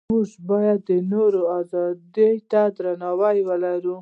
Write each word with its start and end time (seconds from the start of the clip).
موږ 0.11 0.29
باید 0.49 0.79
د 0.89 0.91
نورو 1.11 1.41
ازادۍ 1.59 2.33
ته 2.51 2.61
درناوی 2.77 3.37
ولرو. 3.47 3.97